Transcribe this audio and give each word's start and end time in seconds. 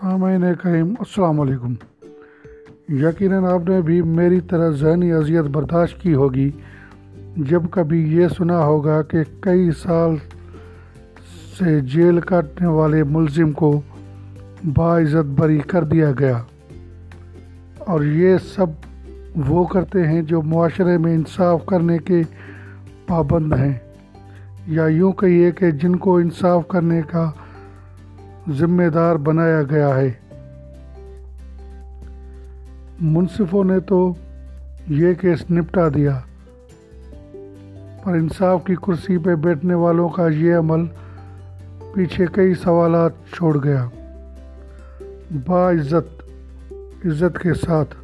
سامعین 0.00 0.44
کریم 0.62 0.94
السلام 0.98 1.40
علیکم۔ 1.40 1.74
یقیناً 2.88 3.44
آپ 3.44 3.68
نے 3.68 3.82
بھی 3.82 4.02
میری 4.02 4.40
طرح 4.40 4.70
ذہنی 4.70 5.12
اذیت 5.12 5.44
برداشت 5.44 6.02
کی 6.02 6.14
ہوگی۔ 6.14 6.50
جب 7.36 7.62
کبھی 7.70 8.16
یہ 8.16 8.28
سنا 8.28 8.64
ہوگا 8.64 9.02
کہ 9.02 9.18
کئی 9.40 9.70
سال 9.70 10.16
سے 11.58 11.80
جیل 11.80 12.20
کاٹنے 12.20 12.66
والے 12.66 13.04
ملزم 13.04 13.52
کو 13.52 13.80
باعزت 14.76 15.24
بری 15.24 15.58
کر 15.58 15.84
دیا 15.84 16.12
گیا۔ 16.18 16.42
اور 17.78 18.04
یہ 18.04 18.36
سب 18.54 18.66
وہ 19.46 19.64
کرتے 19.64 20.08
ہیں 20.08 20.22
جو 20.22 20.42
معاشرے 20.42 20.98
میں 20.98 21.14
انصاف 21.14 21.66
کرنے 21.66 21.98
کے 21.98 22.22
پابند 23.06 23.52
ہیں۔ 23.52 23.74
یا 24.66 24.86
یوں 24.86 25.12
کہیے 25.12 25.50
کہ 25.50 25.70
جن 25.70 25.96
کو 25.96 26.16
انصاف 26.16 26.68
کرنے 26.68 27.02
کا 27.10 27.30
ذمہ 28.48 28.88
دار 28.94 29.16
بنایا 29.16 29.62
گیا 29.62 29.94
ہے۔ 29.96 30.10
منصفوں 33.00 33.64
نے 33.64 33.80
تو 33.80 34.12
یہ 34.88 35.14
کیس 35.14 35.50
نپٹا 35.50 35.88
دیا، 35.94 36.18
پر 38.04 38.12
انصاف 38.12 38.64
کی 38.64 38.74
کرسی 38.82 39.18
پہ 39.18 39.34
بیٹھنے 39.34 39.74
والوں 39.74 40.08
کا 40.08 40.28
یہ 40.28 40.54
عمل 40.54 40.84
پیچھے 41.94 42.26
کئی 42.32 42.54
سوالات 42.54 43.12
چھوڑ 43.32 43.56
گیا۔ 43.64 43.88
باعزت، 45.46 46.22
عزت 47.04 47.38
کے 47.38 47.54
ساتھ 47.54 47.94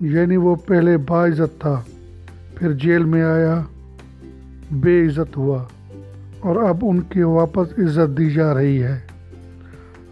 یعنی 0.00 0.36
وہ 0.36 0.54
پہلے 0.66 0.96
باعزت 0.96 1.60
تھا، 1.60 1.80
پھر 2.54 2.72
جیل 2.72 3.04
میں 3.04 3.22
آیا، 3.22 3.60
بے 4.70 5.00
عزت 5.06 5.36
ہوا، 5.36 5.62
اور 6.40 6.56
اب 6.68 6.76
ان 6.82 7.00
کی 7.00 7.22
واپس 7.22 7.78
عزت 7.78 8.18
دی 8.18 8.30
جا 8.30 8.54
رہی 8.54 8.82
ہے۔ 8.82 8.98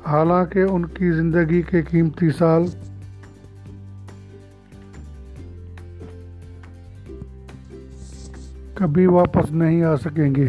حالانکہ 0.07 0.59
ان 0.59 0.85
کی 0.85 1.11
زندگی 1.13 1.63
کے 1.63 1.83
قیمتی 1.83 2.31
سال 2.31 2.65
کبھی 8.75 9.07
واپس 9.07 9.51
نہیں 9.51 9.83
آ 9.83 9.97
سکیں 9.97 10.35
گے۔ 10.35 10.49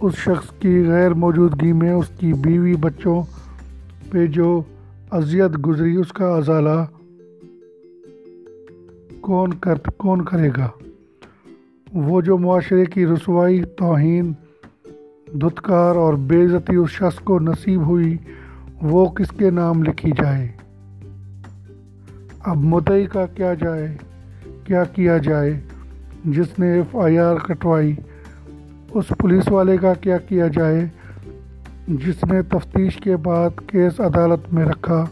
اس 0.00 0.14
شخص 0.14 0.52
کی 0.58 0.84
غیر 0.86 1.10
موجودگی 1.10 1.72
میں 1.72 1.92
اس 1.92 2.10
کی 2.18 2.32
بیوی 2.32 2.74
بچوں 2.74 3.22
پہ 4.10 4.26
جو 4.26 4.62
اذیت 5.10 5.66
گزری، 5.66 5.96
اس 5.96 6.12
کا 6.12 6.34
ازالہ 6.34 6.84
کون 9.20 9.54
کر 9.54 9.74
کون 9.96 10.24
کرے 10.24 10.50
گا؟ 10.56 10.68
وہ 11.92 12.20
جو 12.20 12.38
معاشرے 12.38 12.84
کی 12.84 13.06
رسوائی، 13.06 13.64
توہین 13.64 14.32
دھتکار 15.40 15.94
اور 15.94 16.14
بے 16.14 16.44
عزتی 16.44 16.76
اس 16.76 16.90
شخص 16.90 17.18
کو 17.18 17.38
نصیب 17.38 17.86
ہوئی، 17.86 18.16
وہ 18.82 19.06
کس 19.06 19.30
کے 19.38 19.50
نام 19.50 19.82
لکھی 19.82 20.10
جائے؟ 20.10 20.48
اب 22.44 22.56
مدعی 22.56 23.06
کا 23.06 23.26
کیا 23.26 23.54
جائے؟ 23.54 23.96
کیا 24.64 24.84
کیا 24.84 25.18
جائے؟ 25.18 25.60
جس 26.24 26.58
نے 26.58 26.72
ایف 26.72 26.96
آئی 26.96 27.18
آر 27.18 27.36
کٹوائی، 27.36 27.94
اس 28.90 29.04
پولیس 29.18 29.48
والے 29.48 29.76
کا 29.76 29.94
کیا 29.94 30.18
کیا 30.18 30.46
جائے؟ 30.46 30.86
جس 31.88 32.24
نے 32.24 32.42
تفتیش 32.42 32.96
کے 32.96 33.16
بعد 33.16 33.50
کیس 33.66 34.00
عدالت 34.00 34.54
میں 34.54 34.64
رکھا، 34.64 35.04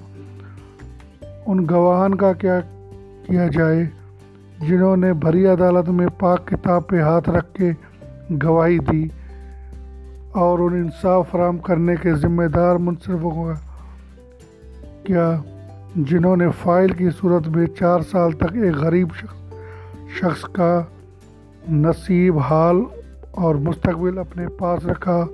ان 1.46 1.66
گواہان 1.70 2.14
کا 2.14 2.32
کیا 2.32 2.60
کیا 3.26 3.46
جائے؟ 3.46 3.84
جنہوں 4.68 4.96
نے 4.96 5.12
بھری 5.12 5.46
عدالت 5.46 5.88
میں 5.88 6.06
پاک 6.18 6.46
کتاب 6.48 6.86
پہ 6.86 7.00
ہاتھ 7.00 7.30
رکھ 7.30 7.54
کے 7.54 7.72
گواہی 8.42 8.78
دی۔ 8.78 9.08
اور 10.32 10.58
ان 10.58 10.74
انصاف 10.74 11.30
فراہم 11.30 11.58
کرنے 11.58 11.94
کے 12.02 12.14
ذمہ 12.14 12.44
دار 12.44 12.76
منصرفوں 12.76 13.30
کا 13.30 13.52
کیا 15.04 15.36
جنہوں 15.96 16.36
نے 16.36 16.46
فائل 16.62 16.92
کی 16.92 17.08
صورت 17.20 17.48
میں 17.48 17.66
چار 17.66 18.00
سال 18.00 18.32
تک 18.32 18.52
ایک 18.52 18.74
غریب 18.74 19.08
شخص 19.14 19.54
شخص 20.18 20.42
کا 20.42 20.82
نصیب 21.70 22.38
حال 22.38 22.76
اور 23.30 23.54
مستقبل 23.54 24.18
اپنے 24.18 24.48
پاس 24.48 24.86
رکھا 24.86 25.26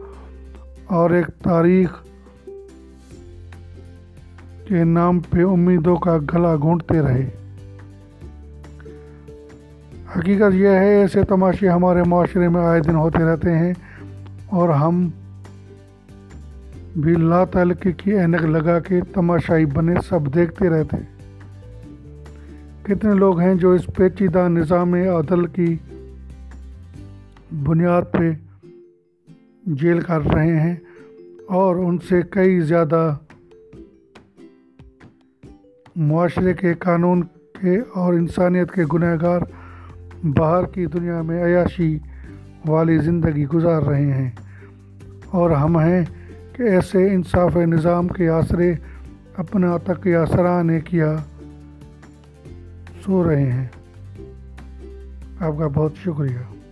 اور 0.86 1.10
ایک 1.10 1.26
تاریخ 1.42 2.02
کے 4.68 4.84
نام 4.84 5.20
پہ 5.20 5.44
امیدوں 5.44 5.96
کا 5.96 6.18
گلا 6.34 6.56
گھونٹتے 6.56 7.00
رہے۔ 7.00 7.30
حقیقت 10.18 10.54
یہ 10.54 10.68
ہے، 10.68 11.00
ایسے 11.00 11.22
تماشے 11.22 11.68
ہمارے 11.68 12.02
معاشرے 12.02 12.48
میں 12.48 12.66
آئے 12.66 12.80
دن 12.80 12.94
ہوتے 12.94 13.24
رہتے 13.24 13.58
ہیں 13.58 13.72
اور 14.46 14.68
ہم 14.68 15.10
بھی 16.96 17.14
لا 17.14 17.44
تعلقی 17.44 17.92
کی 17.92 18.12
اینک 18.12 18.42
لگا 18.42 18.78
کے 18.78 19.00
تماشائی 19.00 19.66
بنے 19.66 19.94
سب 20.08 20.34
دیکھتے 20.34 20.68
رہتے۔ 20.68 20.96
کتنے 22.82 23.14
لوگ 23.14 23.40
ہیں 23.40 23.54
جو 23.54 23.72
اس 23.72 23.82
پیچیدہ 23.96 24.48
نظام 24.48 24.94
عدل 24.94 25.46
کی 25.46 25.76
بنیاد 27.64 28.02
پہ 28.12 28.30
جیل 29.66 30.00
کر 30.00 30.20
رہے 30.20 30.60
ہیں 30.60 30.76
اور 31.48 31.76
ان 31.76 31.98
سے 31.98 32.22
کئی 32.30 32.60
زیادہ 32.60 33.16
معاشرے 35.96 36.54
کے 36.54 36.74
قانون 36.74 37.22
کے 37.60 37.78
اور 37.94 38.14
انسانیت 38.14 38.72
کے 38.72 38.82
گنہ 38.92 39.14
گار 39.22 39.40
باہر 40.24 40.64
کی 40.64 40.86
دنیا 40.86 41.22
میں 41.22 41.44
عیاشی 41.44 41.98
والی 42.69 42.99
زندگی 42.99 43.47
گزار 43.47 43.82
رہے 43.82 44.12
ہیں۔ 44.12 44.31
اور 45.27 45.50
ہم 45.50 45.78
ہیں 45.78 46.04
کہ 46.53 46.62
ایسے 46.62 47.15
انصاف 47.15 47.56
نظام 47.56 48.09
کے 48.09 48.28
آسرے 48.28 48.75
اپنا 49.37 49.77
تک 49.77 50.06
یا 50.06 50.25
نے 50.62 50.81
کیا۔ 50.81 51.16
سو 53.04 53.31
رہے 53.31 53.53
ہیں۔ 53.53 53.66
آپ 55.41 55.59
کا 55.59 55.66
بہت 55.75 55.93
شکریہ۔ 56.04 56.66